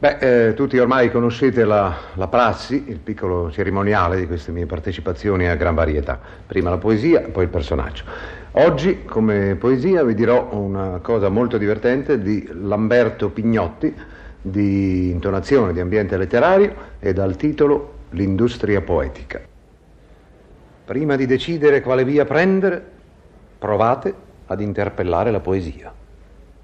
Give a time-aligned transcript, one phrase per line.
[0.00, 5.46] Beh, eh, tutti ormai conoscete la, la prassi, il piccolo cerimoniale di queste mie partecipazioni
[5.46, 6.18] a gran varietà.
[6.46, 8.04] Prima la poesia, poi il personaggio.
[8.52, 13.94] Oggi, come poesia, vi dirò una cosa molto divertente di Lamberto Pignotti,
[14.40, 19.38] di intonazione di ambiente letterario e dal titolo L'industria poetica.
[20.86, 22.82] Prima di decidere quale via prendere,
[23.58, 24.14] provate
[24.46, 25.99] ad interpellare la poesia.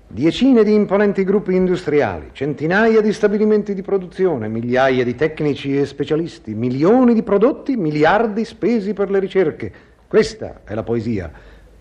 [0.08, 6.54] Decine di imponenti gruppi industriali, centinaia di stabilimenti di produzione, migliaia di tecnici e specialisti,
[6.54, 9.72] milioni di prodotti, miliardi spesi per le ricerche.
[10.06, 11.28] Questa è la poesia.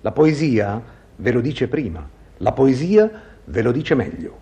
[0.02, 0.82] La poesia
[1.17, 3.09] ve lo dice prima, la poesia
[3.44, 4.39] ve lo dice meglio.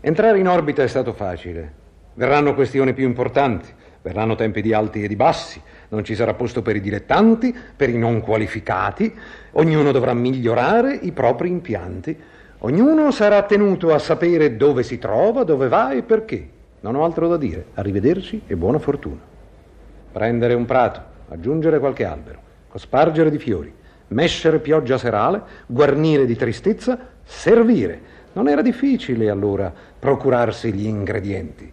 [0.00, 1.82] Entrare in orbita è stato facile.
[2.14, 3.68] Verranno questioni più importanti,
[4.02, 7.88] verranno tempi di alti e di bassi, non ci sarà posto per i dilettanti, per
[7.88, 9.14] i non qualificati,
[9.52, 12.18] ognuno dovrà migliorare i propri impianti.
[12.64, 16.48] Ognuno sarà tenuto a sapere dove si trova, dove va e perché.
[16.80, 17.66] Non ho altro da dire.
[17.74, 19.20] Arrivederci e buona fortuna.
[20.10, 23.70] Prendere un prato, aggiungere qualche albero, cospargere di fiori,
[24.08, 28.00] mescere pioggia serale, guarnire di tristezza, servire.
[28.32, 31.70] Non era difficile allora procurarsi gli ingredienti.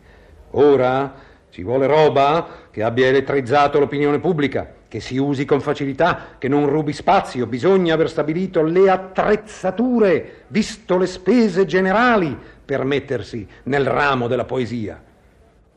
[0.52, 1.14] Ora
[1.52, 6.67] ci vuole roba che abbia elettrizzato l'opinione pubblica che si usi con facilità, che non
[6.67, 14.28] rubi spazio, bisogna aver stabilito le attrezzature, visto le spese generali per mettersi nel ramo
[14.28, 15.02] della poesia.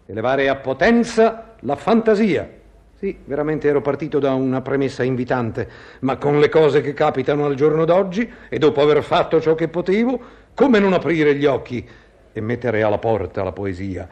[0.04, 2.50] Elevare a potenza la fantasia.
[2.98, 5.69] Sì, veramente ero partito da una premessa invitante,
[6.00, 9.69] ma con le cose che capitano al giorno d'oggi e dopo aver fatto ciò che
[9.69, 10.20] potevo,
[10.54, 11.86] come non aprire gli occhi
[12.32, 14.08] e mettere alla porta la poesia?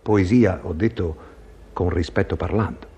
[0.00, 1.16] Poesia, ho detto,
[1.72, 2.94] con rispetto parlando.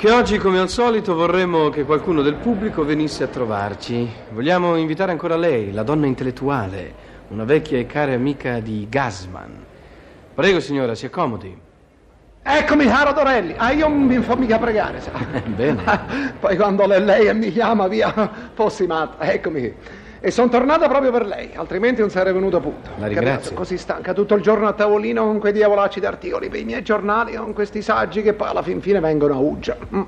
[0.00, 4.08] Anche oggi, come al solito, vorremmo che qualcuno del pubblico venisse a trovarci.
[4.30, 6.94] Vogliamo invitare ancora lei, la donna intellettuale,
[7.30, 9.64] una vecchia e cara amica di Gasman.
[10.34, 11.60] Prego, signora, si accomodi.
[12.40, 13.54] Eccomi, caro Dorelli.
[13.56, 15.10] Ah, io non mi fa mica pregare, sa.
[15.44, 15.82] Bene.
[16.38, 19.28] Poi quando lei mi chiama via, fossi matta.
[19.32, 19.74] Eccomi.
[20.20, 22.90] E sono tornata proprio per lei, altrimenti non sarei venuto a punto.
[22.98, 23.54] La ringrazio.
[23.54, 27.36] Così stanca tutto il giorno a tavolino con quei diavolacci d'articoli per i miei giornali,
[27.36, 29.76] con questi saggi che poi alla fin fine vengono a uggia.
[29.94, 30.02] Mm.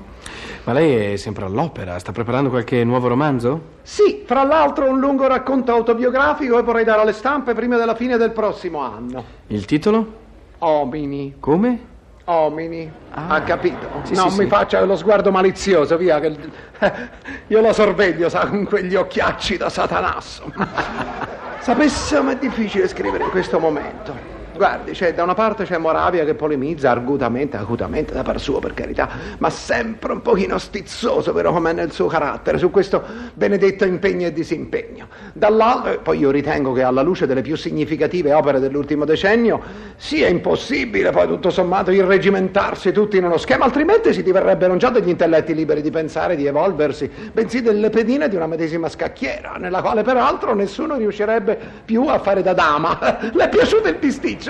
[0.63, 1.97] Ma lei è sempre all'opera?
[1.97, 3.61] Sta preparando qualche nuovo romanzo?
[3.81, 8.17] Sì, fra l'altro un lungo racconto autobiografico che vorrei dare alle stampe prima della fine
[8.17, 9.23] del prossimo anno.
[9.47, 10.19] Il titolo?
[10.59, 11.35] Omini.
[11.39, 11.89] Come?
[12.31, 13.27] Omini, Ah.
[13.27, 13.87] ha capito?
[14.03, 14.49] Sì, non sì, mi sì.
[14.49, 16.35] faccia lo sguardo malizioso, via, che
[17.47, 20.51] io la sorveglio, sa, con quegli occhiacci da satanasso.
[21.59, 24.39] Sapesse com'è difficile scrivere in questo momento.
[24.55, 28.73] Guardi, c'è, da una parte c'è Moravia che polemizza argutamente, acutamente, da par suo per
[28.73, 33.03] carità, ma sempre un pochino stizzoso, vero com'è nel suo carattere, su questo
[33.33, 35.07] benedetto impegno e disimpegno.
[35.33, 39.61] Dall'altro, e poi io ritengo che alla luce delle più significative opere dell'ultimo decennio
[39.95, 45.09] sia impossibile poi tutto sommato irregimentarsi tutti nello schema, altrimenti si diverrebbero non già degli
[45.09, 50.03] intelletti liberi di pensare, di evolversi, bensì delle pedine di una medesima scacchiera, nella quale
[50.03, 52.99] peraltro nessuno riuscirebbe più a fare da dama.
[53.31, 53.95] Le è piaciuto il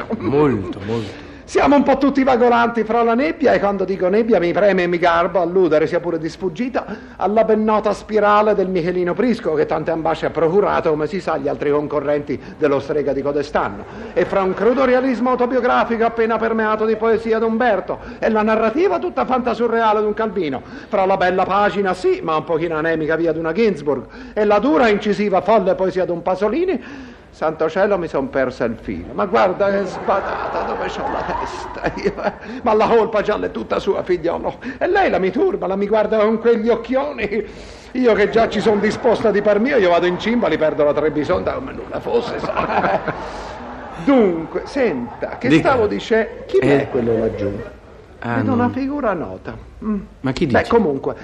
[0.08, 0.30] bisticcio?
[0.30, 1.30] Molto, molto.
[1.52, 4.88] Siamo un po' tutti vagolanti fra la nebbia e quando dico nebbia mi preme e
[4.88, 6.86] mi garbo alludere, sia pure di sfuggita,
[7.18, 11.34] alla ben nota spirale del Michelino Prisco che tante ambasce ha procurato, come si sa,
[11.34, 13.84] agli altri concorrenti dello strega di Codestano.
[14.14, 19.26] E fra un crudo realismo autobiografico appena permeato di poesia d'Umberto e la narrativa tutta
[19.26, 24.06] fantasurreale d'un Calvino, fra la bella pagina sì, ma un pochino anemica via d'una Ginsburg,
[24.32, 26.82] e la dura incisiva folle poesia d'un Pasolini,
[27.34, 31.92] Santo cielo mi son persa il filo, ma guarda che sbadata dove c'ho la testa
[32.02, 32.60] io, eh.
[32.62, 35.88] ma la colpa già è tutta sua figliolo e lei la mi turba, la mi
[35.88, 37.48] guarda con quegli occhioni
[37.94, 40.84] io che già ci sono disposta di par mio io vado in cimba, li perdo
[40.84, 43.00] la Trebisonda come nulla fosse sa.
[44.04, 45.70] dunque, senta, che Dica.
[45.70, 46.82] stavo dicendo chi Eh.
[46.82, 47.50] è quello laggiù?
[48.20, 50.00] Ah, Vedo non- una figura nota Mm.
[50.20, 50.70] Ma chi Beh, dice?
[50.70, 51.16] comunque,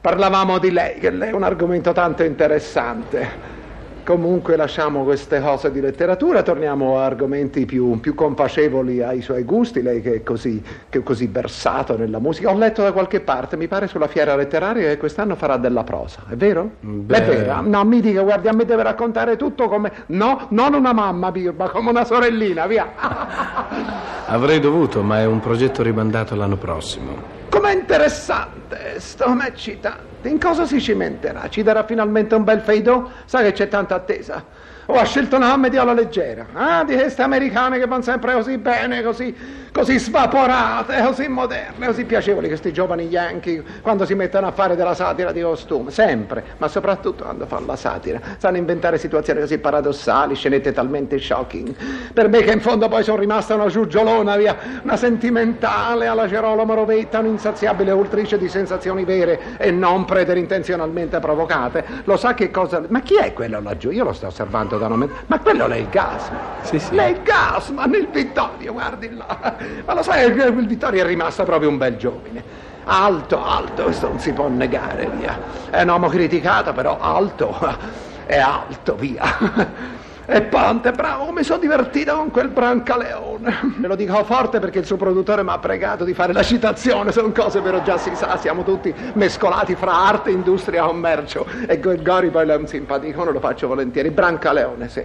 [0.00, 3.58] parlavamo di lei, che lei è un argomento tanto interessante.
[4.04, 9.82] Comunque lasciamo queste cose di letteratura, torniamo a argomenti più, più confacevoli ai suoi gusti,
[9.82, 12.50] lei che è, così, che è così versato nella musica.
[12.50, 16.22] Ho letto da qualche parte, mi pare sulla fiera letteraria, che quest'anno farà della prosa,
[16.28, 16.70] è vero?
[16.80, 17.16] Beh.
[17.16, 17.60] È vero?
[17.62, 19.92] No, mi dica, guardi, a me deve raccontare tutto come...
[20.06, 22.88] No, non una mamma, Birba, come una sorellina, via.
[24.26, 27.38] Avrei dovuto, ma è un progetto rimandato l'anno prossimo.
[27.48, 30.09] Com'è interessante, sto m'è eccitante.
[30.22, 31.48] In cosa si cimenterà?
[31.48, 33.10] Ci darà finalmente un bel feido?
[33.24, 34.44] Sa che c'è tanta attesa.
[34.90, 36.46] O ha scelto una commedia alla leggera?
[36.52, 39.32] Ah, di queste americane che vanno sempre così bene, così,
[39.70, 44.94] così svaporate, così moderne, così piacevoli questi giovani yankee quando si mettono a fare della
[44.94, 48.20] satira di costume, sempre, ma soprattutto quando fanno la satira.
[48.38, 51.72] Sanno inventare situazioni così paradossali, scenette talmente shocking.
[52.12, 56.74] Per me che in fondo poi sono rimasta una giugiolona, via, una sentimentale alla Gerolamo
[56.74, 61.84] Rovetta, un'insaziabile ultrice di sensazioni vere e non preterintenzionalmente provocate.
[62.04, 62.82] Lo sa che cosa...
[62.88, 63.90] Ma chi è quello laggiù?
[63.90, 65.14] Io lo sto osservando momento.
[65.26, 66.40] Ma quello è il Gasman.
[66.62, 66.94] Sì, sì.
[66.94, 69.56] Lei è il Gasman, il Vittorio, guardi là.
[69.84, 72.68] Ma lo sai, il il Vittorio è rimasto proprio un bel giovane.
[72.84, 75.38] Alto, alto, questo non si può negare, via.
[75.70, 77.56] È un uomo criticato, però alto.
[78.26, 79.88] È alto, via.
[80.32, 83.74] E Ponte, bravo, mi sono divertito con quel Brancaleone.
[83.78, 87.10] Me lo dico forte perché il suo produttore mi ha pregato di fare la citazione,
[87.10, 91.44] sono cose però già si sa, siamo tutti mescolati fra arte, industria, commercio.
[91.66, 94.10] E Gori poi è un simpaticone, lo faccio volentieri.
[94.10, 95.04] Brancaleone, sì.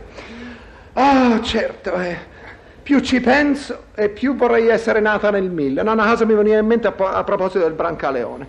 [0.94, 2.18] Ah, certo, eh.
[2.84, 5.82] Più ci penso e più vorrei essere nata nel mille.
[5.82, 8.48] No, una cosa mi veniva in mente a, a proposito del Brancaleone.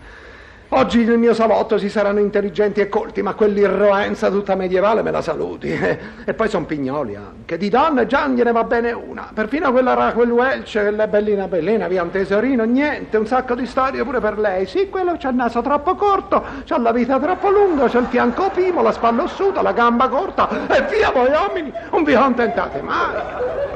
[0.71, 5.23] Oggi nel mio salotto ci saranno intelligenti e colti, ma quell'irroenza tutta medievale me la
[5.23, 5.75] saluti.
[6.27, 7.57] E poi son pignoli anche.
[7.57, 9.31] Di donne già gliene va bene una.
[9.33, 14.03] Perfino quella Raquel Welch, quella bellina bellina, via un tesorino, niente, un sacco di storie
[14.03, 14.67] pure per lei.
[14.67, 18.51] Sì, quello c'ha il naso troppo corto, c'ha la vita troppo lunga, c'ha il fianco
[18.51, 20.49] pimo, la spalla ossuta, la gamba corta.
[20.67, 23.75] E via voi uomini, non vi contentate mai.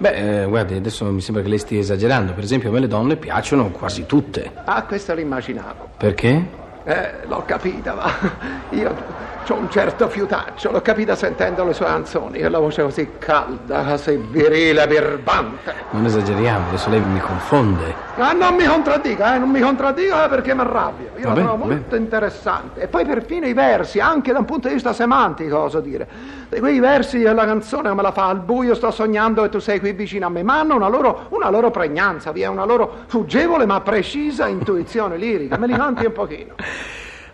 [0.00, 2.32] Beh, eh, guardi, adesso mi sembra che lei stia esagerando.
[2.32, 4.50] Per esempio, a me le donne piacciono quasi tutte.
[4.64, 5.90] Ah, questo l'immaginavo.
[5.98, 6.42] Perché?
[6.84, 8.10] Eh, l'ho capita, ma
[8.70, 9.18] io
[9.48, 13.82] ho un certo fiutaccio, l'ho capita sentendo le sue canzoni, che la voce così calda,
[13.82, 15.74] così virile, birbante.
[15.90, 18.08] Non esageriamo, adesso lei mi confonde.
[18.16, 21.08] Ma non mi contraddica, eh, non mi contraddica eh, perché mi arrabbio.
[21.16, 21.74] Io Vabbè, la trovo vabbè.
[21.74, 22.80] molto interessante.
[22.82, 26.06] E poi perfino i versi, anche da un punto di vista semantico, oso dire.
[26.48, 29.80] Di quei versi della canzone me la fa al buio, sto sognando e tu sei
[29.80, 33.04] qui vicino a me, ma hanno una loro, una loro pregnanza, vi è una loro
[33.06, 35.56] fuggevole ma precisa intuizione lirica.
[35.58, 36.54] Me li canti un pochino.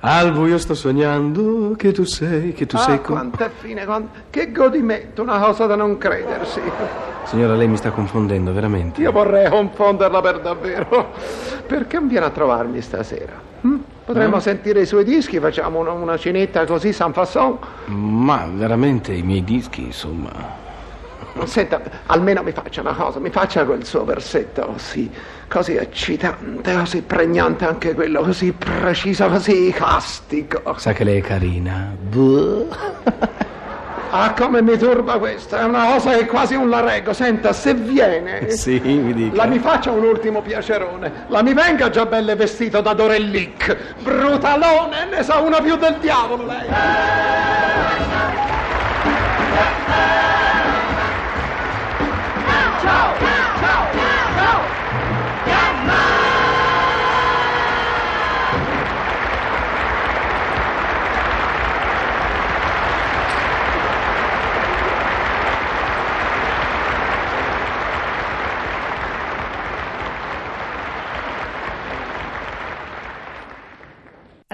[0.00, 3.16] Al buio sto sognando che tu sei, che tu ah, sei con...
[3.16, 6.60] quanto è fine, quant- che godimento, una cosa da non credersi.
[7.24, 9.00] Signora, lei mi sta confondendo, veramente.
[9.00, 11.12] Io vorrei confonderla per davvero.
[11.66, 13.32] Perché non viene a trovarmi stasera?
[13.62, 13.76] hm?
[14.04, 17.58] Potremmo sentire i suoi dischi, facciamo una, una cenetta così, San Fasson.
[17.86, 20.64] Ma veramente i miei dischi, insomma...
[21.44, 25.10] Senta, almeno mi faccia una cosa, mi faccia quel suo versetto così,
[25.48, 30.74] così eccitante, così pregnante anche quello, così preciso, così castico.
[30.76, 31.94] Sa che lei è carina.
[31.98, 32.68] Buh.
[34.08, 37.12] Ah, come mi turba questa, è una cosa che quasi non la reggo.
[37.12, 38.48] Senta, se viene...
[38.50, 39.34] Sì, mi dica.
[39.36, 41.26] La mi faccia un ultimo piacerone.
[41.26, 43.76] La mi venga già belle vestito da Dorellic.
[44.02, 46.66] Brutalone, ne sa una più del diavolo lei.